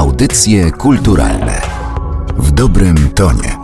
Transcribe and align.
Audycje 0.00 0.70
kulturalne 0.70 1.60
w 2.38 2.50
dobrym 2.50 3.10
tonie. 3.10 3.56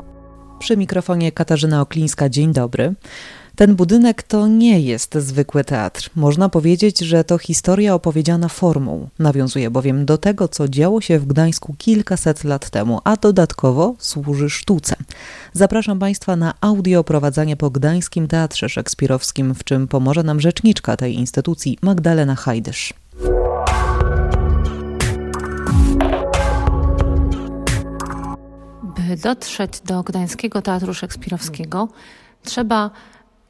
Przy 0.59 0.77
mikrofonie 0.77 1.33
Katarzyna 1.33 1.81
Oklińska, 1.81 2.29
dzień 2.29 2.53
dobry. 2.53 2.95
Ten 3.55 3.77
budynek 3.77 4.23
to 4.23 4.47
nie 4.47 4.81
jest 4.81 5.15
zwykły 5.15 5.65
teatr. 5.65 6.11
Można 6.17 6.49
powiedzieć, 6.49 6.99
że 6.99 7.25
to 7.25 7.39
historia 7.39 7.95
opowiedziana 7.95 8.49
formą. 8.49 9.09
Nawiązuje 9.19 9.71
bowiem 9.71 10.07
do 10.07 10.19
tego, 10.19 10.49
co 10.49 10.69
działo 10.69 11.01
się 11.01 11.19
w 11.19 11.27
Gdańsku 11.27 11.75
kilkaset 11.79 12.45
lat 12.45 12.71
temu, 12.71 13.01
a 13.05 13.17
dodatkowo 13.17 13.95
służy 13.99 14.51
sztuce. 14.51 14.97
Zapraszam 15.53 15.99
Państwa 15.99 16.37
na 16.37 16.55
audio 16.61 17.05
prowadzenie 17.05 17.57
po 17.57 17.71
Gdańskim 17.71 18.29
Teatrze 18.29 18.69
Szekspirowskim, 18.69 19.55
w 19.55 19.65
czym 19.65 19.89
pomoże 19.89 20.23
nam 20.23 20.41
rzeczniczka 20.41 20.97
tej 20.97 21.15
instytucji 21.15 21.79
Magdalena 21.83 22.35
Hajdysz. 22.35 22.95
Dotrzeć 29.17 29.81
do 29.81 30.03
Gdańskiego 30.03 30.63
Teatru 30.63 30.95
Szekspirowskiego, 30.95 31.89
trzeba, 32.45 32.91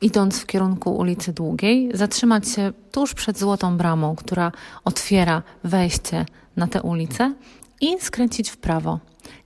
idąc 0.01 0.38
w 0.41 0.46
kierunku 0.46 0.96
ulicy 0.96 1.32
Długiej, 1.32 1.91
zatrzymać 1.95 2.48
się 2.48 2.73
tuż 2.92 3.15
przed 3.15 3.38
Złotą 3.38 3.77
Bramą, 3.77 4.16
która 4.16 4.52
otwiera 4.84 5.42
wejście 5.65 6.27
na 6.56 6.66
tę 6.66 6.82
ulicę 6.82 7.34
i 7.80 8.01
skręcić 8.01 8.51
w 8.51 8.56
prawo. 8.56 8.98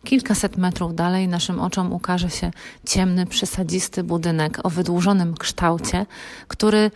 Kilkaset 0.04 0.56
metrów 0.56 0.94
dalej 0.94 1.28
naszym 1.28 1.60
oczom 1.60 1.92
ukaże 1.92 2.30
się 2.30 2.50
ciemny, 2.86 3.26
przesadzisty 3.26 4.04
budynek 4.04 4.58
o 4.66 4.70
wydłużonym 4.70 5.34
kształcie, 5.34 6.06
który 6.48 6.90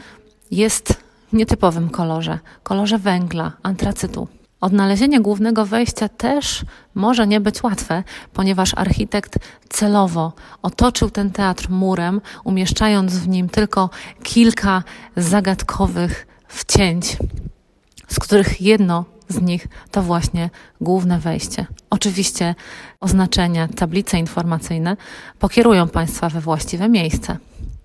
jest 0.51 0.92
w 1.32 1.37
nietypowym 1.37 1.90
kolorze 1.90 2.38
kolorze 2.62 2.98
węgla, 2.98 3.52
antracytu. 3.62 4.28
Odnalezienie 4.64 5.20
głównego 5.20 5.66
wejścia 5.66 6.09
też 6.09 6.64
może 6.95 7.27
nie 7.27 7.41
być 7.41 7.62
łatwe, 7.62 8.04
ponieważ 8.32 8.74
architekt 8.77 9.38
celowo 9.68 10.32
otoczył 10.62 11.10
ten 11.10 11.30
teatr 11.30 11.71
murem, 11.71 12.21
umieszczając 12.45 13.18
w 13.18 13.29
nim 13.29 13.48
tylko 13.48 13.90
kilka 14.23 14.82
zagadkowych 15.16 16.26
wcięć, 16.48 17.16
z 18.09 18.18
których 18.18 18.60
jedno 18.60 19.04
z 19.29 19.40
nich 19.40 19.68
to 19.90 20.02
właśnie 20.02 20.51
główne 20.80 21.18
wejście. 21.18 21.66
Oczywiście 21.90 22.54
oznaczenia, 23.01 23.68
tablice 23.68 24.18
informacyjne 24.18 24.96
pokierują 25.38 25.88
Państwa 25.88 26.28
we 26.28 26.40
właściwe 26.40 26.88
miejsce. 26.88 27.37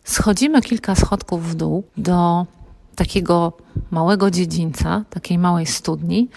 Schodzimy 0.04 0.62
kilka 0.62 0.96
schodków 0.96 1.52
w 1.52 1.56
dół 1.56 1.84
do 1.98 2.46
takiego 2.96 3.54
małego 3.92 4.32
dziedzińca, 4.32 5.04
takiej 5.10 5.38
małej 5.38 5.66
studni, 5.66 6.30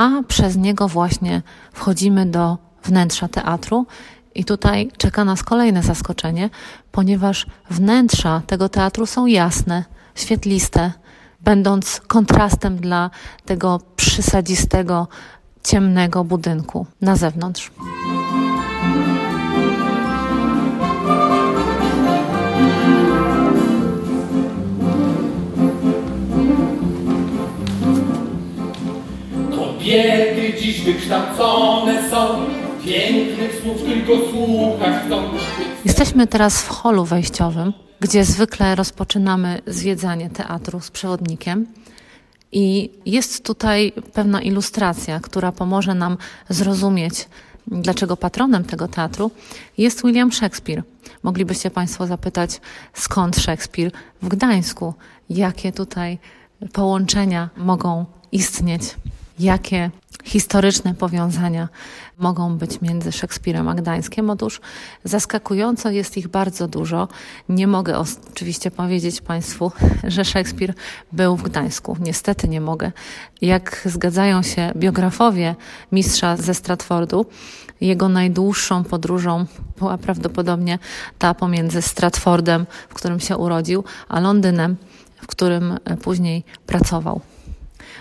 a 0.00 0.22
przez 0.28 0.56
niego 0.56 0.88
właśnie 0.88 1.42
wchodzimy 1.72 2.26
do 2.26 2.58
wnętrza 2.84 3.28
teatru. 3.28 3.86
I 4.34 4.44
tutaj 4.44 4.90
czeka 4.96 5.24
nas 5.24 5.42
kolejne 5.42 5.82
zaskoczenie, 5.82 6.50
ponieważ 6.92 7.46
wnętrza 7.70 8.42
tego 8.46 8.68
teatru 8.68 9.06
są 9.06 9.26
jasne, 9.26 9.84
świetliste, 10.14 10.92
będąc 11.40 12.00
kontrastem 12.06 12.76
dla 12.76 13.10
tego 13.44 13.80
przysadzistego, 13.96 15.08
ciemnego 15.62 16.24
budynku 16.24 16.86
na 17.00 17.16
zewnątrz. 17.16 17.70
Kobiety 29.90 30.54
dziś 30.60 30.80
wykształcone 30.80 32.10
są, 32.10 32.46
pięknych 32.84 33.60
słów 33.62 33.82
tylko 33.82 34.12
słuchać 34.30 35.06
chcą. 35.06 35.22
Jesteśmy 35.84 36.26
teraz 36.26 36.62
w 36.62 36.68
holu 36.68 37.04
wejściowym, 37.04 37.72
gdzie 38.00 38.24
zwykle 38.24 38.74
rozpoczynamy 38.74 39.62
zwiedzanie 39.66 40.30
teatru 40.30 40.80
z 40.80 40.90
przewodnikiem. 40.90 41.66
I 42.52 42.90
jest 43.06 43.44
tutaj 43.44 43.92
pewna 44.14 44.42
ilustracja, 44.42 45.20
która 45.20 45.52
pomoże 45.52 45.94
nam 45.94 46.16
zrozumieć, 46.48 47.28
dlaczego 47.66 48.16
patronem 48.16 48.64
tego 48.64 48.88
teatru 48.88 49.30
jest 49.78 50.02
William 50.04 50.32
Shakespeare. 50.32 50.82
Moglibyście 51.22 51.70
Państwo 51.70 52.06
zapytać, 52.06 52.60
skąd 52.94 53.36
Szekspir 53.36 53.92
w 54.22 54.28
Gdańsku? 54.28 54.94
Jakie 55.30 55.72
tutaj 55.72 56.18
połączenia 56.72 57.48
mogą 57.56 58.04
istnieć? 58.32 58.82
Jakie 59.40 59.90
historyczne 60.24 60.94
powiązania 60.94 61.68
mogą 62.18 62.58
być 62.58 62.80
między 62.80 63.12
Szekspirem 63.12 63.68
a 63.68 63.74
Gdańskiem. 63.74 64.30
Otóż 64.30 64.60
zaskakująco 65.04 65.90
jest 65.90 66.16
ich 66.16 66.28
bardzo 66.28 66.68
dużo. 66.68 67.08
Nie 67.48 67.66
mogę 67.66 67.98
oczywiście 67.98 68.70
powiedzieć 68.70 69.20
Państwu, 69.20 69.72
że 70.04 70.24
Szekspir 70.24 70.74
był 71.12 71.36
w 71.36 71.42
Gdańsku. 71.42 71.96
Niestety 72.00 72.48
nie 72.48 72.60
mogę. 72.60 72.92
Jak 73.40 73.82
zgadzają 73.84 74.42
się 74.42 74.72
biografowie 74.76 75.54
mistrza 75.92 76.36
ze 76.36 76.54
Stratfordu, 76.54 77.26
jego 77.80 78.08
najdłuższą 78.08 78.84
podróżą 78.84 79.46
była 79.78 79.98
prawdopodobnie 79.98 80.78
ta 81.18 81.34
pomiędzy 81.34 81.82
Stratfordem, 81.82 82.66
w 82.88 82.94
którym 82.94 83.20
się 83.20 83.36
urodził, 83.36 83.84
a 84.08 84.20
Londynem, 84.20 84.76
w 85.22 85.26
którym 85.26 85.78
później 86.02 86.44
pracował. 86.66 87.20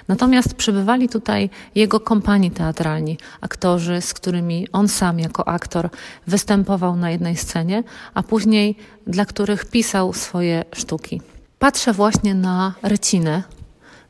Natomiast 0.07 0.53
przybywali 0.53 1.09
tutaj 1.09 1.49
jego 1.75 1.99
kompanii 1.99 2.51
teatralni, 2.51 3.17
aktorzy, 3.41 4.01
z 4.01 4.13
którymi 4.13 4.67
on 4.71 4.87
sam 4.87 5.19
jako 5.19 5.47
aktor 5.47 5.89
występował 6.27 6.95
na 6.95 7.11
jednej 7.11 7.37
scenie, 7.37 7.83
a 8.13 8.23
później 8.23 8.75
dla 9.07 9.25
których 9.25 9.65
pisał 9.65 10.13
swoje 10.13 10.65
sztuki. 10.73 11.21
Patrzę 11.59 11.93
właśnie 11.93 12.35
na 12.35 12.73
Recinę, 12.81 13.43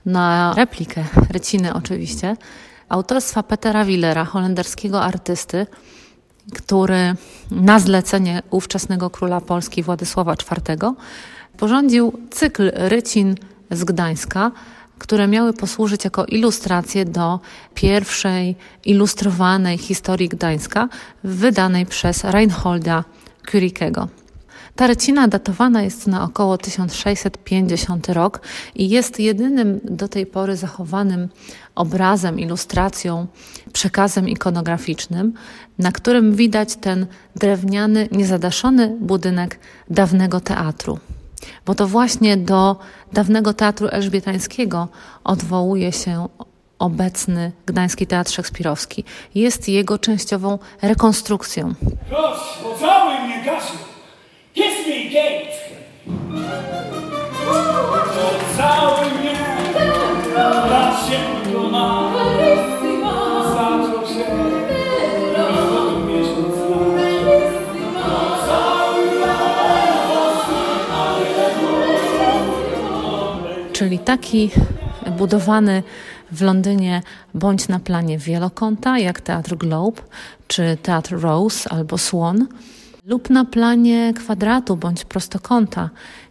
na 0.06 0.54
replikę 0.58 1.04
Reciny 1.30 1.74
oczywiście, 1.74 2.38
autorstwa 2.90 3.44
Petera 3.44 3.86
Willera, 3.86 4.26
holenderskiego 4.26 5.04
artysty, 5.04 5.68
który 6.56 7.16
na 7.52 7.80
zlecenie 7.80 8.42
ówczesnego 8.50 9.10
króla 9.10 9.42
Polski 9.42 9.84
Władysława 9.84 10.34
IV 10.34 10.78
porządził 11.58 12.14
cykl 12.32 12.72
rycin 12.74 13.36
z 13.72 13.84
Gdańska, 13.84 14.52
które 15.00 15.28
miały 15.28 15.54
posłużyć 15.54 16.04
jako 16.04 16.26
ilustracje 16.26 17.06
do 17.06 17.40
pierwszej 17.74 18.56
ilustrowanej 18.86 19.78
historii 19.78 20.30
Gdańska, 20.30 20.90
wydanej 21.24 21.86
przez 21.86 22.24
Reinholda 22.24 23.04
Kurikego. 23.52 24.08
Ta 24.76 24.88
rycina 24.88 25.28
datowana 25.28 25.82
jest 25.82 26.08
na 26.08 26.24
około 26.24 26.58
1650 26.58 28.10
rok 28.10 28.42
i 28.76 28.90
jest 28.90 29.20
jedynym 29.20 29.80
do 29.84 30.08
tej 30.08 30.26
pory 30.26 30.56
zachowanym 30.56 31.30
obrazem, 31.76 32.40
ilustracją, 32.40 33.28
przekazem 33.74 34.30
ikonograficznym, 34.30 35.34
na 35.78 35.92
którym 35.92 36.36
widać 36.36 36.76
ten 36.76 37.08
drewniany, 37.36 38.08
niezadaszony 38.12 38.98
budynek 39.02 39.60
dawnego 39.90 40.40
teatru 40.40 41.00
bo 41.66 41.76
to 41.76 41.88
właśnie 41.88 42.38
do 42.38 42.76
dawnego 43.14 43.54
teatru 43.54 43.88
elżbietańskiego 43.88 44.88
odwołuje 45.24 45.92
się 45.92 46.28
obecny 46.80 47.52
Gdański 47.66 48.08
Teatr 48.08 48.32
Szekspirowski. 48.32 49.04
Jest 49.36 49.70
jego 49.70 49.98
częściową 49.98 50.60
rekonstrukcją. 50.82 51.74
Proszę, 52.10 53.20
mnie. 53.28 53.44
Kiss 54.54 54.88
me, 54.88 55.10
Kate. 55.14 55.60
Pocałuj 58.56 59.12
mnie, 59.20 59.36
raz 60.70 61.10
się 61.10 61.20
ma. 61.72 62.09
Czyli 73.80 74.00
taki 74.00 74.52
budowany 75.18 75.84
w 76.32 76.42
Londynie 76.42 77.02
bądź 77.34 77.68
na 77.68 77.80
planie 77.80 78.18
wielokąta, 78.18 79.00
jak 79.00 79.22
Teatr 79.22 79.56
Globe, 79.56 80.02
czy 80.48 80.78
Teatr 80.84 81.22
Rose 81.22 81.70
albo 81.70 81.98
Swan, 81.98 82.48
lub 83.06 83.30
na 83.30 83.46
planie 83.46 84.14
kwadratu 84.14 84.78
bądź 84.78 85.06
prostokąta, 85.06 85.90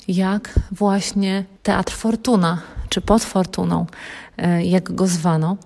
jak 0.08 0.54
właśnie 0.72 1.44
Teatr 1.62 1.92
Fortuna, 1.92 2.62
czy 2.88 3.00
pod 3.00 3.24
Fortuną, 3.24 3.86
e, 4.36 4.64
jak 4.64 4.94
go 4.94 5.06
zwano, 5.06 5.56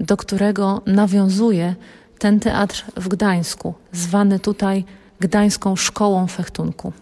do 0.00 0.16
którego 0.16 0.82
nawiązuje 0.86 1.74
ten 2.18 2.40
teatr 2.40 2.84
w 2.96 3.08
Gdańsku, 3.08 3.74
zwany 3.92 4.38
tutaj 4.38 4.84
Gdańską 5.20 5.76
Szkołą 5.76 6.26
Fechtunku. 6.26 6.92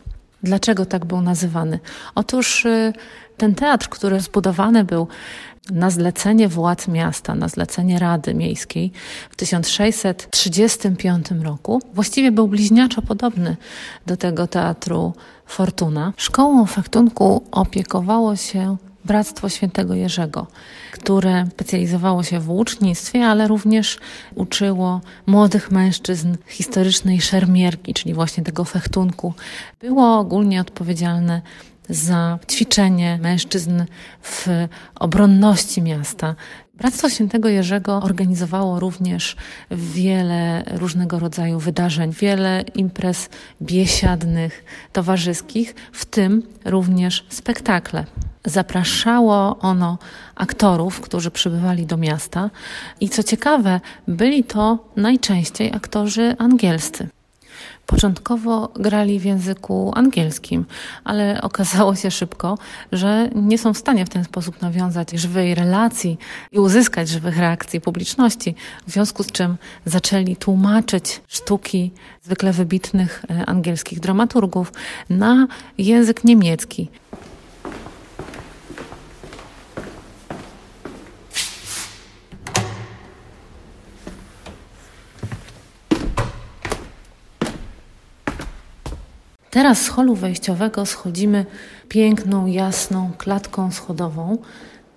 Dlaczego 0.43 0.87
tak 0.87 1.05
był 1.05 1.21
nazywany? 1.21 1.79
Otóż 2.15 2.65
y, 2.65 2.93
Ten 3.37 3.55
teatr, 3.55 3.89
który 3.89 4.21
zbudowany 4.21 4.85
był 4.85 5.09
na 5.71 5.91
zlecenie 5.91 6.49
władz 6.49 6.89
miasta, 6.89 7.35
na 7.35 7.49
zlecenie 7.49 7.99
Rady 7.99 8.35
Miejskiej 8.35 8.93
w 9.31 9.37
1635 9.37 11.31
roku, 11.43 11.83
właściwie 11.95 12.33
był 12.33 12.49
bliźniaczo 12.49 13.03
podobny 13.03 13.57
do 14.07 14.17
tego 14.17 14.47
teatru 14.47 15.13
Fortuna. 15.47 16.13
Szkołą 16.17 16.67
fechtunku 16.67 17.43
opiekowało 17.53 18.37
się 18.37 18.77
Bractwo 19.05 19.49
Świętego 19.49 19.95
Jerzego, 19.95 20.47
które 20.93 21.47
specjalizowało 21.53 22.23
się 22.23 22.41
w 22.41 22.51
łucznictwie, 22.51 23.27
ale 23.27 23.49
również 23.49 23.99
uczyło 24.35 25.01
młodych 25.27 25.71
mężczyzn 25.71 26.37
historycznej 26.47 27.21
szermierki, 27.21 27.95
czyli 27.95 28.15
właśnie 28.15 28.45
tego 28.45 28.65
fechtunku. 28.65 29.35
Było 29.81 30.19
ogólnie 30.19 30.61
odpowiedzialne 30.61 31.43
za 31.89 32.39
ćwiczenie 32.51 33.19
mężczyzn 33.23 33.85
w 34.23 34.47
obronności 34.95 35.83
miasta. 35.83 36.35
Bractwo 36.75 37.09
Świętego 37.11 37.49
Jerzego 37.49 37.97
organizowało 38.03 38.81
również 38.81 39.37
wiele 39.71 40.65
różnego 40.67 41.19
rodzaju 41.19 41.59
wydarzeń, 41.59 42.13
wiele 42.13 42.65
imprez 42.75 43.29
biesiadnych, 43.63 44.65
towarzyskich, 44.93 45.75
w 45.93 46.05
tym 46.05 46.43
również 46.65 47.27
spektakle. 47.29 48.05
Zapraszało 48.45 49.59
ono 49.59 49.99
aktorów, 50.35 51.01
którzy 51.01 51.31
przybywali 51.31 51.87
do 51.87 51.97
miasta 51.97 52.51
i 53.01 53.09
co 53.09 53.23
ciekawe, 53.23 53.81
byli 54.09 54.45
to 54.45 54.79
najczęściej 54.97 55.73
aktorzy 55.75 56.37
angielscy. 56.39 57.09
Początkowo 57.91 58.69
grali 58.75 59.21
w 59.21 59.25
języku 59.25 59.93
angielskim, 59.95 60.65
ale 61.05 61.41
okazało 61.43 61.95
się 61.95 62.11
szybko, 62.11 62.59
że 62.93 63.31
nie 63.35 63.59
są 63.59 63.75
w 63.75 63.79
stanie 63.79 64.07
w 64.07 64.09
ten 64.09 64.25
sposób 64.25 64.63
nawiązać 64.63 65.11
żywej 65.11 65.55
relacji 65.55 66.19
i 66.53 66.59
uzyskać 66.59 67.09
żywych 67.09 67.39
reakcji 67.39 67.81
publiczności, 67.81 68.55
w 68.87 68.91
związku 68.91 69.23
z 69.23 69.33
czym 69.33 69.57
zaczęli 69.85 70.37
tłumaczyć 70.37 71.21
sztuki 71.29 71.93
zwykle 72.23 72.53
wybitnych 72.53 73.25
e, 73.31 73.47
angielskich 73.47 74.01
dramaturgów 74.01 74.73
na 75.11 75.47
język 75.79 76.25
niemiecki. 76.25 76.89
Teraz 89.51 89.83
z 89.83 89.89
holu 89.89 90.15
wejściowego 90.15 90.87
schodzimy 90.87 91.47
piękną, 91.89 92.47
jasną 92.47 93.11
klatką 93.19 93.73
schodową 93.73 94.39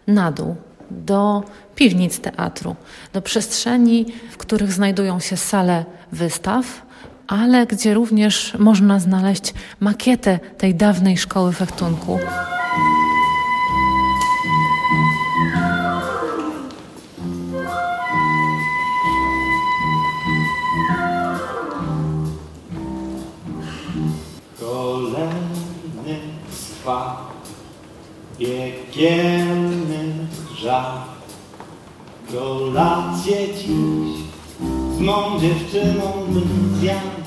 na 0.08 0.32
dół 0.32 0.56
do 0.92 1.44
piwnic 1.76 2.20
teatru, 2.20 2.76
do 3.14 3.22
przestrzeni, 3.22 4.06
w 4.32 4.38
których 4.38 4.72
znajdują 4.72 5.20
się 5.20 5.38
sale 5.38 5.86
wystaw, 6.12 6.86
ale 7.28 7.68
gdzie 7.68 7.94
również 7.94 8.56
można 8.60 9.00
znaleźć 9.00 9.54
makietę 9.80 10.40
tej 10.58 10.76
dawnej 10.76 11.18
szkoły 11.18 11.54
fechtunku. 11.54 12.20
Żal. 30.56 30.86
Kolację 32.32 33.38
dziś 33.54 34.24
z 34.98 35.00
mą 35.00 35.40
dziewczyną 35.40 36.04
zjadł. 36.80 37.24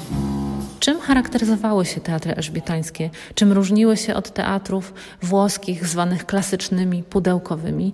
Czym 0.81 1.01
charakteryzowały 1.01 1.87
się 1.87 2.01
teatry 2.01 2.35
elżbietańskie? 2.35 3.11
Czym 3.35 3.53
różniły 3.53 3.97
się 3.97 4.15
od 4.15 4.31
teatrów 4.31 4.95
włoskich 5.23 5.87
zwanych 5.87 6.27
klasycznymi, 6.27 7.03
pudełkowymi? 7.03 7.93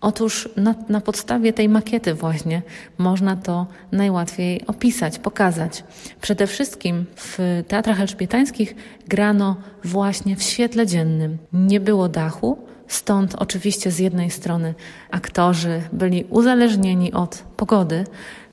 Otóż 0.00 0.48
na, 0.56 0.74
na, 0.88 1.00
podstawie 1.00 1.52
tej 1.52 1.68
makiety 1.68 2.14
właśnie 2.14 2.62
można 2.98 3.36
to 3.36 3.66
najłatwiej 3.92 4.66
opisać, 4.66 5.18
pokazać. 5.18 5.84
Przede 6.20 6.46
wszystkim 6.46 7.04
w 7.16 7.62
teatrach 7.68 8.00
elżbietańskich 8.00 8.74
grano 9.08 9.56
właśnie 9.84 10.36
w 10.36 10.42
świetle 10.42 10.86
dziennym. 10.86 11.38
Nie 11.52 11.80
było 11.80 12.08
dachu, 12.08 12.69
Stąd 12.90 13.34
oczywiście 13.34 13.90
z 13.90 13.98
jednej 13.98 14.30
strony 14.30 14.74
aktorzy 15.10 15.82
byli 15.92 16.24
uzależnieni 16.30 17.12
od 17.12 17.42
pogody. 17.56 18.04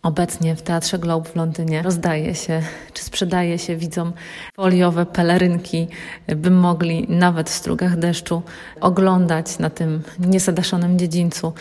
Obecnie 0.04 0.56
w 0.56 0.62
Teatrze 0.62 1.00
Globe 1.00 1.30
w 1.30 1.36
Londynie 1.36 1.82
rozdaje 1.82 2.36
się 2.36 2.62
czy 2.94 3.04
sprzedaje 3.04 3.60
się 3.60 3.76
widzom 3.76 4.14
foliowe 4.56 5.06
pelerynki, 5.06 5.88
by 6.36 6.52
mogli 6.52 7.06
nawet 7.10 7.50
w 7.50 7.54
strugach 7.54 7.98
deszczu 7.98 8.42
oglądać 8.82 9.60
na 9.60 9.70
tym 9.70 10.02
niezadaszonym 10.20 11.00
dziedzińcu 11.00 11.54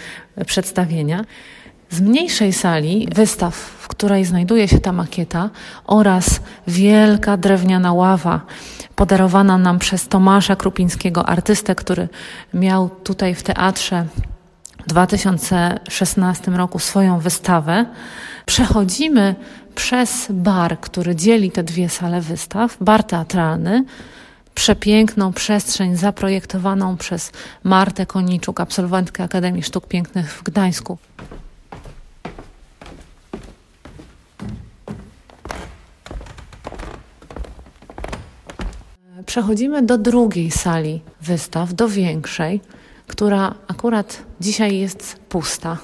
przedstawienia. 0.46 1.25
Z 1.91 2.00
mniejszej 2.00 2.53
sali 2.53 3.09
wystaw, 3.15 3.55
w 3.55 3.88
której 3.88 4.25
znajduje 4.25 4.69
się 4.69 4.79
ta 4.79 4.93
makieta 4.93 5.50
oraz 5.85 6.41
wielka 6.67 7.37
drewniana 7.37 7.93
ława 7.93 8.41
podarowana 8.97 9.59
nam 9.59 9.79
przez 9.79 10.09
Tomasza 10.09 10.56
Krupińskiego, 10.56 11.29
artystę, 11.29 11.75
który 11.75 12.09
miał 12.55 12.88
tutaj 12.88 13.35
w 13.35 13.43
teatrze 13.43 14.06
w 14.87 14.88
2016 14.88 16.50
roku 16.50 16.79
swoją 16.79 17.19
wystawę. 17.19 17.87
Przechodzimy 18.47 19.35
przez 19.75 20.27
bar, 20.31 20.81
który 20.81 21.17
dzieli 21.17 21.50
te 21.50 21.62
dwie 21.62 21.88
sale 21.88 22.21
wystaw, 22.21 22.77
bar 22.81 23.05
teatralny, 23.05 23.85
przepiękną 24.55 25.33
przestrzeń 25.33 25.97
zaprojektowaną 25.97 26.97
przez 26.97 27.33
Martę 27.65 28.06
Koniczuk, 28.06 28.61
absolwentkę 28.61 29.25
Akademii 29.25 29.62
Sztuk 29.62 29.87
Pięknych 29.87 30.33
w 30.33 30.43
Gdańsku. 30.43 30.99
Przechodzimy 39.37 39.83
do 39.83 39.99
drugiej 39.99 40.50
sali 40.50 41.03
wystaw, 41.21 41.75
do 41.75 41.88
większej, 41.88 42.61
która 43.06 43.55
akurat 43.69 44.23
dzisiaj 44.41 44.79
jest 44.79 45.17
pusta. 45.29 45.79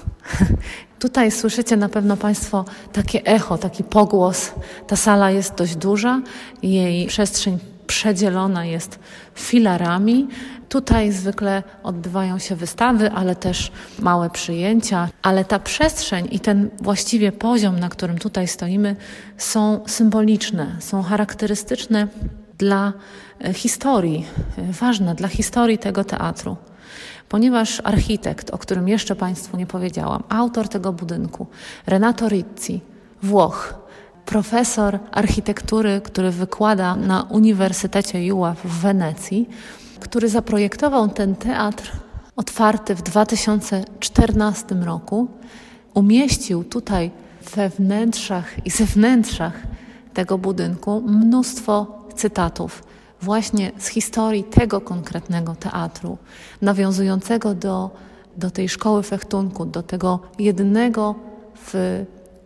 Tutaj 0.99 1.31
słyszycie 1.31 1.77
na 1.77 1.89
pewno 1.89 2.17
Państwo 2.17 2.65
takie 2.93 3.25
echo, 3.25 3.57
taki 3.57 3.83
pogłos. 3.83 4.51
Ta 4.87 4.95
sala 4.95 5.31
jest 5.31 5.55
dość 5.55 5.75
duża, 5.75 6.21
jej 6.63 7.07
przestrzeń 7.07 7.59
przedzielona 7.87 8.65
jest 8.65 8.99
filarami. 9.35 10.27
Tutaj 10.69 11.11
zwykle 11.11 11.63
odbywają 11.83 12.39
się 12.39 12.55
wystawy, 12.55 13.11
ale 13.11 13.35
też 13.35 13.71
małe 13.99 14.29
przyjęcia. 14.29 15.09
Ale 15.21 15.45
ta 15.45 15.59
przestrzeń 15.59 16.27
i 16.31 16.39
ten 16.39 16.69
właściwie 16.81 17.31
poziom, 17.31 17.79
na 17.79 17.89
którym 17.89 18.17
tutaj 18.17 18.47
stoimy, 18.47 18.95
są 19.37 19.83
symboliczne, 19.87 20.75
są 20.79 21.03
charakterystyczne 21.03 22.07
dla 22.57 22.93
e, 23.41 23.53
historii, 23.53 24.25
e, 24.57 24.71
ważne 24.71 25.15
dla 25.15 25.27
historii 25.27 25.77
tego 25.77 26.03
teatru. 26.03 26.57
Ponieważ 27.29 27.81
architekt, 27.83 28.49
o 28.49 28.57
którym 28.57 28.87
jeszcze 28.87 29.15
Państwu 29.15 29.57
nie 29.57 29.65
powiedziałam, 29.65 30.23
autor 30.29 30.67
tego 30.67 30.93
budynku, 30.93 31.47
Renato 31.87 32.29
Rizzi, 32.29 32.81
Włoch, 33.23 33.73
profesor 34.25 34.99
architektury, 35.11 36.01
który 36.03 36.31
wykłada 36.31 36.95
na 36.95 37.23
Uniwersytecie 37.23 38.25
Juła 38.25 38.55
w 38.63 38.67
Wenecji, 38.67 39.49
który 39.99 40.29
zaprojektował 40.29 41.09
ten 41.09 41.35
teatr 41.35 41.91
otwarty 42.35 42.95
w 42.95 43.01
2014 43.01 44.75
roku, 44.75 45.27
umieścił 45.93 46.63
tutaj 46.63 47.11
we 47.55 47.69
wnętrzach 47.69 48.65
i 48.65 48.69
zewnętrzach 48.69 49.53
tego 50.13 50.37
budynku 50.37 51.01
mnóstwo 51.01 52.02
cytatów 52.13 52.83
właśnie 53.21 53.71
z 53.77 53.87
historii 53.87 54.43
tego 54.43 54.81
konkretnego 54.81 55.55
teatru, 55.55 56.17
nawiązującego 56.61 57.55
do, 57.55 57.89
do 58.37 58.51
tej 58.51 58.69
szkoły 58.69 59.03
fechtunku, 59.03 59.65
do 59.65 59.83
tego 59.83 60.19
jednego 60.39 61.15
w 61.55 62.03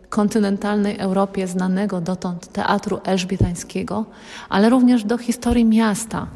kontynentalnej 0.08 0.98
Europie 0.98 1.46
znanego 1.46 2.00
dotąd 2.00 2.52
teatru 2.52 3.00
elżbietańskiego, 3.04 4.04
ale 4.48 4.68
również 4.68 5.04
do 5.04 5.18
historii 5.18 5.64
miasta. 5.64 6.26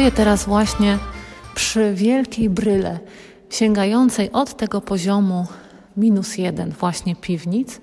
Stoję 0.00 0.12
teraz 0.12 0.44
właśnie 0.44 0.98
przy 1.54 1.94
wielkiej 1.94 2.50
bryle, 2.50 2.98
sięgającej 3.50 4.32
od 4.32 4.56
tego 4.56 4.80
poziomu 4.80 5.46
minus 5.96 6.38
jeden 6.38 6.70
właśnie 6.70 7.16
piwnic, 7.16 7.80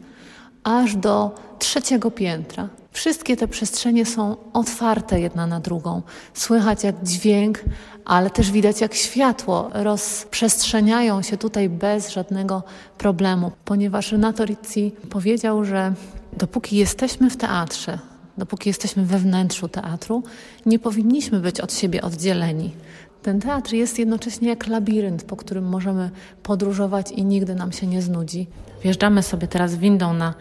aż 0.64 0.96
do 0.96 1.36
trzeciego 1.60 2.12
piętra. 2.12 2.70
Wszystkie 2.92 3.38
te 3.38 3.48
przestrzenie 3.48 4.06
są 4.06 4.36
otwarte 4.54 5.20
jedna 5.20 5.48
na 5.48 5.60
drugą. 5.60 6.02
Słychać 6.34 6.84
jak 6.84 7.04
dźwięk, 7.04 7.60
ale 8.06 8.30
też 8.30 8.52
widać 8.52 8.82
jak 8.82 8.94
światło 8.94 9.70
rozprzestrzeniają 9.74 11.22
się 11.22 11.38
tutaj 11.38 11.70
bez 11.70 12.10
żadnego 12.10 12.64
problemu, 12.98 13.52
ponieważ 13.66 14.12
Renato 14.12 14.46
Rizzi 14.46 14.92
powiedział, 15.10 15.66
że 15.66 15.94
dopóki 16.34 16.76
jesteśmy 16.78 17.30
w 17.30 17.38
teatrze, 17.38 18.00
dopóki 18.38 18.70
jesteśmy 18.70 19.06
we 19.06 19.17
wnętrzu 19.20 19.67
teatru, 19.67 20.24
nie 20.65 20.79
powinniśmy 20.79 21.39
być 21.39 21.62
od 21.62 21.74
siebie 21.74 22.01
oddzieleni. 22.01 22.74
Ten 23.22 23.39
teatr 23.39 23.74
jest 23.74 24.00
jednocześnie 24.00 24.50
jak 24.50 24.67
labirynt, 24.67 25.24
po 25.24 25.36
którym 25.36 25.70
możemy 25.70 26.12
podróżować 26.44 27.12
i 27.12 27.25
nigdy 27.25 27.56
nam 27.56 27.72
się 27.72 27.88
nie 27.88 28.01
znudzi. 28.01 28.48
Wjeżdżamy 28.84 29.24
sobie 29.24 29.48
teraz 29.48 29.75
windą 29.75 30.13
na 30.13 30.34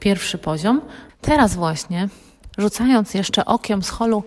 pierwszy 0.00 0.38
poziom. 0.38 0.80
Teraz 1.20 1.54
właśnie, 1.54 2.08
rzucając 2.58 3.14
jeszcze 3.14 3.44
okiem 3.44 3.82
z 3.82 3.88
holu 3.88 4.22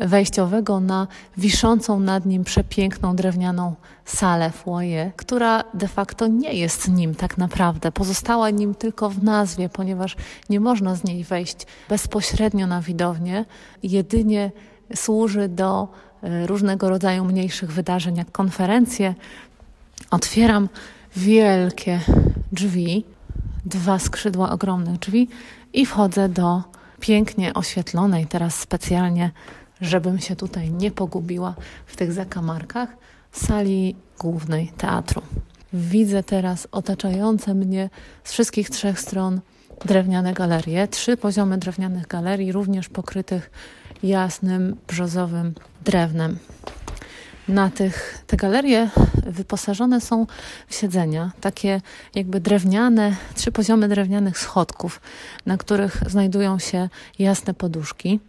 wejściowego 0.00 0.80
na 0.80 1.06
wiszącą 1.36 2.00
nad 2.00 2.26
nim 2.26 2.44
przepiękną 2.44 3.16
drewnianą 3.16 3.74
salę 4.04 4.50
foyer, 4.50 5.16
która 5.16 5.64
de 5.74 5.88
facto 5.88 6.26
nie 6.26 6.52
jest 6.52 6.88
nim 6.88 7.14
tak 7.14 7.38
naprawdę. 7.38 7.92
Pozostała 7.92 8.50
nim 8.50 8.74
tylko 8.74 9.10
w 9.10 9.22
nazwie, 9.22 9.68
ponieważ 9.68 10.16
nie 10.50 10.60
można 10.60 10.94
z 10.94 11.04
niej 11.04 11.24
wejść 11.24 11.66
bezpośrednio 11.88 12.66
na 12.66 12.82
widownię. 12.82 13.44
Jedynie 13.82 14.50
służy 14.94 15.48
do 15.48 15.88
e, 16.22 16.46
różnego 16.46 16.88
rodzaju 16.88 17.24
mniejszych 17.24 17.72
wydarzeń, 17.72 18.16
jak 18.16 18.32
konferencje. 18.32 19.14
Otwieram 20.10 20.68
wielkie 21.16 22.00
drzwi, 22.52 23.04
dwa 23.64 23.98
skrzydła 23.98 24.50
ogromnych 24.50 24.98
drzwi 24.98 25.28
i 25.72 25.86
wchodzę 25.86 26.28
do 26.28 26.62
pięknie 27.00 27.54
oświetlonej, 27.54 28.26
teraz 28.26 28.54
specjalnie, 28.54 29.30
żebym 29.80 30.18
się 30.18 30.36
tutaj 30.36 30.70
nie 30.70 30.90
pogubiła 30.90 31.54
w 31.86 31.96
tych 31.96 32.12
zakamarkach, 32.12 32.96
sali 33.32 33.96
głównej 34.18 34.72
teatru. 34.76 35.22
Widzę 35.72 36.22
teraz 36.22 36.68
otaczające 36.72 37.54
mnie 37.54 37.90
z 38.24 38.32
wszystkich 38.32 38.70
trzech 38.70 39.00
stron 39.00 39.40
drewniane 39.84 40.34
galerie, 40.34 40.88
trzy 40.88 41.16
poziomy 41.16 41.58
drewnianych 41.58 42.06
galerii, 42.06 42.52
również 42.52 42.88
pokrytych 42.88 43.50
jasnym, 44.02 44.76
brzozowym 44.88 45.54
drewnem. 45.84 46.38
Na 47.48 47.70
tych, 47.70 48.24
te 48.26 48.36
galerie 48.36 48.90
wyposażone 49.26 50.00
są 50.00 50.26
w 50.68 50.74
siedzenia, 50.74 51.32
takie 51.40 51.80
jakby 52.14 52.40
drewniane, 52.40 53.16
trzy 53.34 53.52
poziomy 53.52 53.88
drewnianych 53.88 54.38
schodków, 54.38 55.00
na 55.46 55.56
których 55.56 56.02
znajdują 56.06 56.58
się 56.58 56.88
jasne 57.18 57.54
poduszki. 57.54 58.20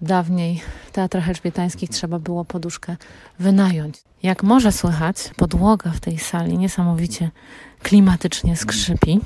Dawniej 0.00 0.60
w 0.86 0.90
teatrach 0.90 1.28
elżbietańskich 1.28 1.90
trzeba 1.90 2.18
było 2.18 2.44
poduszkę 2.44 2.96
wynająć. 3.38 4.02
Jak 4.22 4.42
może 4.42 4.72
słychać, 4.72 5.16
podłoga 5.36 5.90
w 5.90 6.00
tej 6.00 6.18
sali 6.18 6.58
niesamowicie 6.58 7.30
klimatycznie 7.82 8.56
skrzypi. 8.56 9.20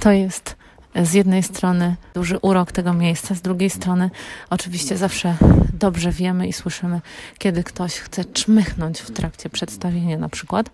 To 0.00 0.12
jest 0.12 0.56
z 0.96 1.12
jednej 1.12 1.42
strony 1.42 1.96
duży 2.14 2.38
urok 2.38 2.72
tego 2.72 2.92
miejsca, 2.92 3.34
z 3.34 3.42
drugiej 3.42 3.70
strony 3.70 4.10
oczywiście 4.50 4.96
zawsze 4.96 5.36
dobrze 5.72 6.12
wiemy 6.12 6.48
i 6.48 6.52
słyszymy, 6.52 7.00
kiedy 7.38 7.64
ktoś 7.64 7.94
chce 7.94 8.24
czmychnąć 8.24 9.00
w 9.00 9.10
trakcie 9.10 9.50
przedstawienia 9.50 10.18
na 10.18 10.28
przykład. 10.28 10.70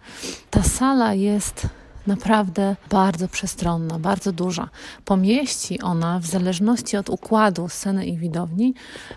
Ta 0.50 0.62
sala 0.62 1.14
jest 1.14 1.68
naprawdę 2.06 2.76
bardzo 2.90 3.28
przestronna, 3.28 3.98
bardzo 3.98 4.32
duża. 4.32 4.68
Pomieści 5.04 5.80
ona, 5.80 6.20
w 6.20 6.26
zależności 6.26 6.96
od 6.96 7.10
układu 7.10 7.68
sceny 7.68 8.06
i 8.06 8.16
widowni, 8.16 8.74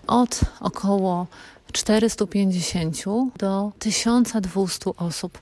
od 0.08 0.42
około 0.60 1.28
450 1.72 3.04
do 3.38 3.72
1200 3.80 4.90
osób. 4.98 5.40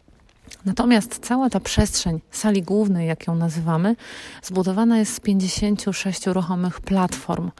Natomiast 0.65 1.19
cała 1.19 1.49
ta 1.49 1.59
przestrzeń 1.59 2.21
sali 2.31 2.63
głównej, 2.63 3.07
jak 3.07 3.27
ją 3.27 3.35
nazywamy, 3.35 3.95
zbudowana 4.43 4.97
jest 4.97 5.13
z 5.13 5.19
56 5.19 6.27
ruchomych 6.27 6.81
platform. 6.81 7.51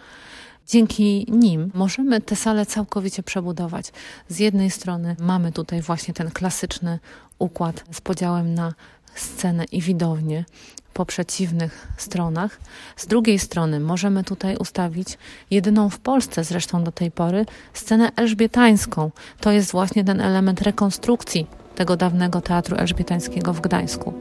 Dzięki 0.68 1.26
nim 1.30 1.72
możemy 1.74 2.22
tę 2.22 2.36
salę 2.36 2.66
całkowicie 2.66 3.24
przebudować. 3.24 3.92
Z 4.30 4.40
jednej 4.40 4.72
strony 4.72 5.16
mamy 5.20 5.52
tutaj 5.52 5.82
właśnie 5.82 6.14
ten 6.14 6.32
klasyczny 6.32 7.00
układ 7.40 7.84
z 7.92 8.02
podziałem 8.02 8.54
na 8.54 8.74
scenę 9.20 9.66
i 9.72 9.82
widownię 9.82 10.46
po 10.94 11.06
przeciwnych 11.06 11.88
stronach. 11.98 12.60
Z 12.96 13.08
drugiej 13.08 13.40
strony 13.40 13.80
możemy 13.80 14.24
tutaj 14.24 14.58
ustawić 14.58 15.18
jedyną 15.52 15.90
w 15.90 16.00
Polsce 16.00 16.44
zresztą 16.44 16.84
do 16.84 16.92
tej 16.92 17.12
pory 17.12 17.46
scenę 17.74 18.12
elżbietańską. 18.16 19.12
To 19.40 19.52
jest 19.52 19.72
właśnie 19.72 20.04
ten 20.04 20.22
element 20.22 20.62
rekonstrukcji 20.62 21.48
tego 21.76 21.98
dawnego 21.98 22.42
teatru 22.42 22.78
elżbietańskiego 22.78 23.54
w 23.54 23.62
Gdańsku. 23.62 24.14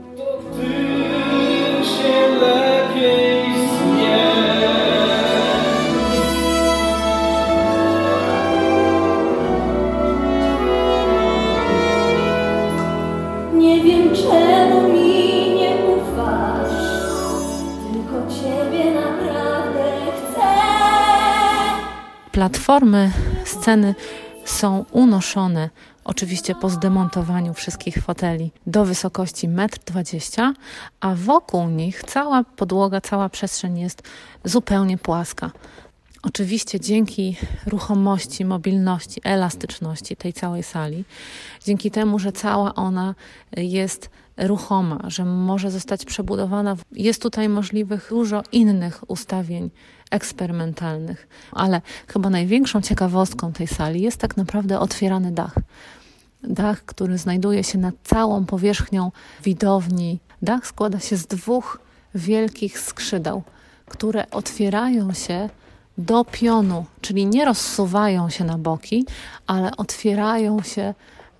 Nie 13.56 13.82
wiem 13.82 14.14
czemu 14.14 14.88
mi 14.88 15.54
nie 15.54 15.76
ufasz, 15.76 16.70
tylko 17.92 18.34
ciebie 18.34 18.94
naprawdę 18.94 19.84
chcę. 20.16 20.42
Platformy, 22.32 23.10
sceny 23.44 23.94
są 24.44 24.84
unoszone 24.90 25.70
oczywiście 26.04 26.54
po 26.54 26.70
zdemontowaniu 26.70 27.54
wszystkich 27.54 27.98
foteli 27.98 28.52
do 28.66 28.84
wysokości 28.84 29.48
1,20 29.48 30.42
m, 30.42 30.54
a 31.00 31.14
wokół 31.14 31.68
nich 31.68 32.02
cała 32.02 32.44
podłoga, 32.44 33.00
cała 33.00 33.28
przestrzeń 33.28 33.78
jest 33.78 34.02
zupełnie 34.44 34.98
płaska. 34.98 35.50
Oczywiście 36.22 36.80
dzięki 36.80 37.36
ruchomości, 37.66 38.44
mobilności, 38.44 39.20
elastyczności 39.24 40.16
tej 40.16 40.32
całej 40.32 40.62
sali, 40.62 41.04
dzięki 41.64 41.90
temu, 41.90 42.18
że 42.18 42.32
cała 42.32 42.74
ona 42.74 43.14
jest 43.56 44.10
ruchoma, 44.36 44.98
że 45.06 45.24
może 45.24 45.70
zostać 45.70 46.04
przebudowana, 46.04 46.76
jest 46.92 47.22
tutaj 47.22 47.48
możliwych 47.48 48.06
dużo 48.10 48.42
innych 48.52 49.10
ustawień 49.10 49.70
eksperymentalnych. 50.10 51.28
Ale 51.52 51.80
chyba 52.08 52.30
największą 52.30 52.82
ciekawostką 52.82 53.52
tej 53.52 53.66
sali 53.66 54.02
jest 54.02 54.16
tak 54.16 54.36
naprawdę 54.36 54.80
otwierany 54.80 55.32
dach. 55.32 55.54
Dach, 56.42 56.84
który 56.84 57.18
znajduje 57.18 57.64
się 57.64 57.78
nad 57.78 57.94
całą 58.04 58.44
powierzchnią 58.44 59.12
widowni. 59.42 60.18
Dach 60.42 60.66
składa 60.66 61.00
się 61.00 61.16
z 61.16 61.26
dwóch 61.26 61.80
wielkich 62.14 62.80
skrzydeł, 62.80 63.42
które 63.86 64.30
otwierają 64.30 65.12
się 65.12 65.48
do 65.98 66.24
pionu, 66.24 66.84
czyli 67.00 67.26
nie 67.26 67.44
rozsuwają 67.44 68.30
się 68.30 68.44
na 68.44 68.58
boki, 68.58 69.06
ale 69.46 69.76
otwierają 69.76 70.62
się, 70.62 70.94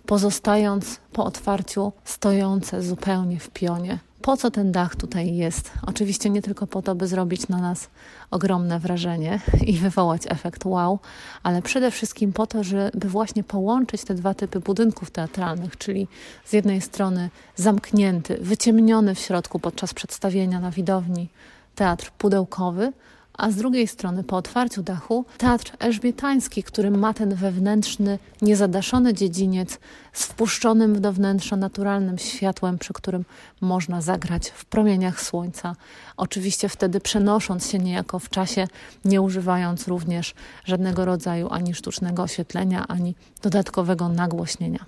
pozostając 0.06 1.00
po 1.12 1.24
otwarciu 1.24 1.92
stojące 2.04 2.82
zupełnie 2.82 3.40
w 3.40 3.50
pionie. 3.50 3.98
Po 4.22 4.36
co 4.36 4.50
ten 4.50 4.72
dach 4.72 4.96
tutaj 4.96 5.36
jest? 5.36 5.70
Oczywiście 5.86 6.30
nie 6.30 6.42
tylko 6.42 6.66
po 6.66 6.82
to, 6.82 6.94
by 6.94 7.08
zrobić 7.08 7.48
na 7.48 7.58
nas 7.58 7.88
ogromne 8.30 8.78
wrażenie 8.80 9.40
i 9.66 9.72
wywołać 9.72 10.22
efekt 10.28 10.64
wow, 10.64 10.98
ale 11.42 11.62
przede 11.62 11.90
wszystkim 11.90 12.32
po 12.32 12.46
to, 12.46 12.64
żeby 12.64 13.08
właśnie 13.08 13.44
połączyć 13.44 14.04
te 14.04 14.14
dwa 14.14 14.34
typy 14.34 14.60
budynków 14.60 15.10
teatralnych, 15.10 15.78
czyli 15.78 16.08
z 16.44 16.52
jednej 16.52 16.80
strony 16.80 17.30
zamknięty, 17.56 18.38
wyciemniony 18.40 19.14
w 19.14 19.18
środku 19.18 19.58
podczas 19.58 19.94
przedstawienia 19.94 20.60
na 20.60 20.70
widowni 20.70 21.28
teatr 21.74 22.10
pudełkowy, 22.18 22.92
a 23.36 23.50
z 23.50 23.56
drugiej 23.56 23.86
strony 23.86 24.24
po 24.24 24.36
otwarciu 24.36 24.82
dachu 24.82 25.24
teatr 25.38 25.72
elżbietański, 25.78 26.62
który 26.62 26.90
ma 26.90 27.14
ten 27.14 27.34
wewnętrzny, 27.34 28.18
niezadaszony 28.42 29.14
dziedziniec 29.14 29.78
z 30.12 30.24
wpuszczonym 30.24 31.00
do 31.00 31.12
wnętrza 31.12 31.56
naturalnym 31.56 32.18
światłem, 32.18 32.78
przy 32.78 32.92
którym 32.92 33.24
można 33.60 34.00
zagrać 34.00 34.48
w 34.48 34.64
promieniach 34.64 35.22
słońca. 35.22 35.76
Oczywiście 36.16 36.68
wtedy 36.68 37.00
przenosząc 37.00 37.70
się 37.70 37.78
niejako 37.78 38.18
w 38.18 38.30
czasie, 38.30 38.68
nie 39.04 39.22
używając 39.22 39.88
również 39.88 40.34
żadnego 40.64 41.04
rodzaju 41.04 41.48
ani 41.50 41.74
sztucznego 41.74 42.22
oświetlenia, 42.22 42.86
ani 42.88 43.14
dodatkowego 43.42 44.08
nagłośnienia. 44.08 44.84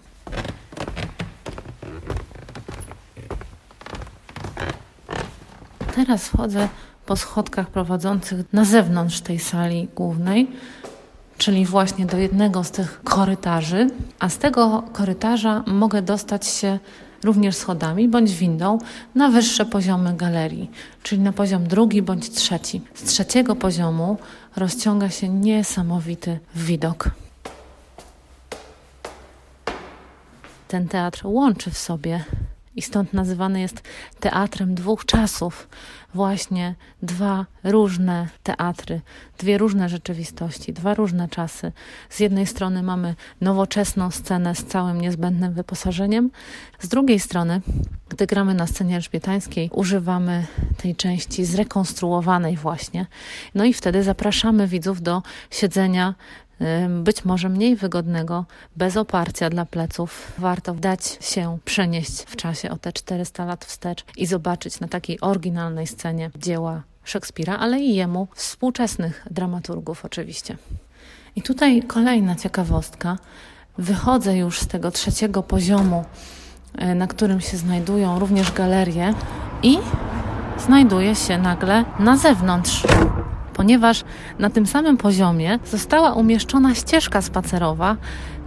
Teraz 5.94 6.28
wchodzę 6.28 6.68
po 7.08 7.16
schodkach 7.16 7.70
prowadzących 7.70 8.52
na 8.52 8.64
zewnątrz 8.64 9.20
tej 9.20 9.38
sali 9.38 9.88
głównej. 9.96 10.50
czyli 11.38 11.66
właśnie 11.66 12.06
do 12.06 12.16
jednego 12.16 12.64
z 12.64 12.70
tych 12.70 13.00
korytarzy, 13.04 13.90
a 14.18 14.28
z 14.28 14.38
tego 14.38 14.82
korytarza 14.92 15.64
mogę 15.66 16.02
dostać 16.02 16.46
się 16.46 16.78
również 17.24 17.56
schodami 17.56 18.08
bądź 18.08 18.32
windą 18.32 18.78
na 19.14 19.28
wyższe 19.28 19.66
poziomy 19.66 20.16
galerii, 20.16 20.70
czyli 21.02 21.22
na 21.22 21.32
poziom 21.32 21.66
drugi 21.66 22.02
bądź 22.02 22.30
trzeci. 22.30 22.82
Z 22.94 23.02
trzeciego 23.02 23.56
poziomu 23.56 24.16
rozciąga 24.56 25.10
się 25.10 25.28
niesamowity 25.28 26.38
widok. 26.54 27.10
Ten 30.68 30.88
teatr 30.88 31.20
łączy 31.24 31.70
w 31.70 31.78
sobie 31.78 32.24
i 32.78 32.82
stąd 32.82 33.12
nazywany 33.12 33.60
jest 33.60 33.82
teatrem 34.20 34.74
dwóch 34.74 35.04
czasów. 35.04 35.68
Właśnie 36.14 36.74
dwa 37.02 37.46
różne 37.64 38.28
teatry, 38.42 39.00
dwie 39.38 39.58
różne 39.58 39.88
rzeczywistości, 39.88 40.72
dwa 40.72 40.94
różne 40.94 41.28
czasy. 41.28 41.72
Z 42.10 42.20
jednej 42.20 42.46
strony 42.46 42.82
mamy 42.82 43.14
nowoczesną 43.40 44.10
scenę 44.10 44.54
z 44.54 44.64
całym 44.64 45.00
niezbędnym 45.00 45.52
wyposażeniem, 45.52 46.30
z 46.78 46.88
drugiej 46.88 47.20
strony, 47.20 47.60
gdy 48.08 48.26
gramy 48.26 48.54
na 48.54 48.66
scenie 48.66 48.96
elżbietańskiej, 48.96 49.70
używamy 49.72 50.46
tej 50.76 50.96
części 50.96 51.44
zrekonstruowanej 51.44 52.56
właśnie. 52.56 53.06
No 53.54 53.64
i 53.64 53.72
wtedy 53.72 54.02
zapraszamy 54.02 54.66
widzów 54.66 55.02
do 55.02 55.22
siedzenia 55.50 56.14
być 56.88 57.24
może 57.24 57.48
mniej 57.48 57.76
wygodnego, 57.76 58.44
bez 58.76 58.96
oparcia 58.96 59.50
dla 59.50 59.66
pleców. 59.66 60.32
Warto 60.38 60.74
dać 60.74 61.18
się 61.20 61.58
przenieść 61.64 62.22
w 62.22 62.36
czasie 62.36 62.70
o 62.70 62.76
te 62.76 62.92
400 62.92 63.44
lat 63.44 63.64
wstecz 63.64 64.04
i 64.16 64.26
zobaczyć 64.26 64.80
na 64.80 64.88
takiej 64.88 65.20
oryginalnej 65.20 65.86
scenie 65.86 66.30
dzieła 66.36 66.82
Szekspira, 67.04 67.56
ale 67.56 67.80
i 67.80 67.94
jemu 67.94 68.28
współczesnych 68.34 69.26
dramaturgów 69.30 70.04
oczywiście. 70.04 70.56
I 71.36 71.42
tutaj 71.42 71.82
kolejna 71.82 72.34
ciekawostka. 72.34 73.18
Wychodzę 73.78 74.36
już 74.36 74.60
z 74.60 74.66
tego 74.66 74.90
trzeciego 74.90 75.42
poziomu, 75.42 76.04
e, 76.74 76.94
na 76.94 77.06
którym 77.06 77.40
się 77.40 77.56
znajdują 77.56 78.18
również 78.18 78.52
galerie 78.52 79.14
i 79.62 79.78
znajduję 80.66 81.14
się 81.14 81.38
nagle 81.38 81.84
na 81.98 82.16
zewnątrz 82.16 82.82
ponieważ 83.58 84.04
na 84.38 84.50
tym 84.50 84.66
samym 84.66 84.96
poziomie 84.96 85.58
została 85.64 86.12
umieszczona 86.12 86.74
ścieżka 86.74 87.22
spacerowa, 87.22 87.96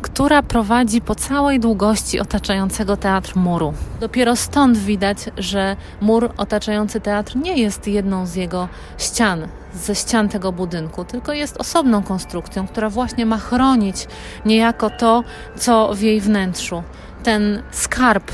która 0.01 0.44
prowadzi 0.44 1.01
po 1.01 1.15
całej 1.15 1.60
długości 1.60 2.20
otaczającego 2.20 2.98
teatr 2.98 3.36
muru. 3.36 3.74
Dopiero 4.00 4.36
stąd 4.36 4.77
widać, 4.77 5.18
że 5.38 5.75
mur 6.01 6.30
otaczający 6.38 7.01
teatr 7.01 7.36
nie 7.36 7.58
jest 7.58 7.88
jedną 7.88 8.25
z 8.25 8.36
jego 8.36 8.68
ścian, 8.98 9.48
ze 9.74 9.96
ścian 9.96 10.30
tego 10.30 10.51
budynku, 10.51 11.06
tylko 11.06 11.34
jest 11.34 11.58
osobną 11.58 12.03
konstrukcją, 12.03 12.68
która 12.68 12.89
właśnie 12.89 13.25
ma 13.25 13.38
chronić 13.38 14.08
niejako 14.46 14.89
to, 14.89 15.24
co 15.56 15.94
w 15.96 16.01
jej 16.01 16.22
wnętrzu. 16.22 16.84
Ten 17.24 17.63
skarb, 17.72 18.32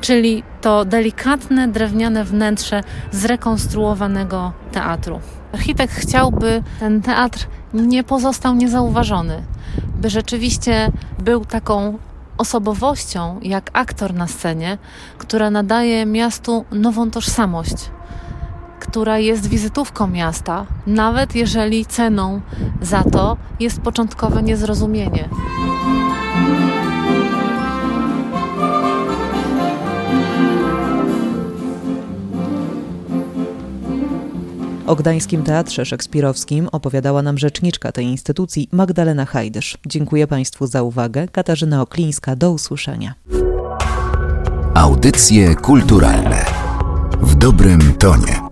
czyli 0.00 0.42
to 0.60 0.84
delikatne 0.84 1.68
drewniane 1.68 2.24
wnętrze 2.24 2.82
zrekonstruowanego 3.12 4.52
teatru. 4.72 5.20
Architekt 5.56 5.94
chciałby 5.94 6.62
ten 6.80 7.02
teatr 7.02 7.46
nie 7.74 8.04
pozostał 8.04 8.54
niezauważony, 8.54 9.42
by 10.00 10.10
rzeczywiście 10.10 10.92
był 11.18 11.44
taką 11.44 11.98
osobowością, 12.38 13.40
jak 13.42 13.70
aktor 13.72 14.14
na 14.14 14.26
scenie, 14.26 14.78
która 15.18 15.50
nadaje 15.50 16.06
miastu 16.06 16.64
nową 16.70 17.10
tożsamość, 17.10 17.90
która 18.80 19.18
jest 19.18 19.46
wizytówką 19.46 20.06
miasta, 20.06 20.66
nawet 20.86 21.34
jeżeli 21.34 21.86
ceną 21.86 22.40
za 22.80 23.02
to 23.02 23.36
jest 23.60 23.80
początkowe 23.80 24.42
niezrozumienie. 24.42 25.28
O 34.86 34.96
Gdańskim 34.96 35.42
Teatrze 35.42 35.84
Szekspirowskim 35.84 36.68
opowiadała 36.72 37.22
nam 37.22 37.38
rzeczniczka 37.38 37.92
tej 37.92 38.06
instytucji 38.06 38.68
Magdalena 38.72 39.24
Hajdysz. 39.26 39.78
Dziękuję 39.86 40.26
Państwu 40.26 40.66
za 40.66 40.82
uwagę. 40.82 41.28
Katarzyna 41.28 41.82
Oklińska, 41.82 42.36
do 42.36 42.52
usłyszenia. 42.52 43.14
Audycje 44.74 45.54
kulturalne 45.54 46.44
w 47.20 47.34
dobrym 47.34 47.92
tonie. 47.92 48.45